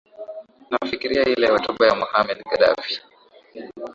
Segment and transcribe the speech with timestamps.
[0.69, 2.95] nafikiria ile hotuba ya mohamed gaddafi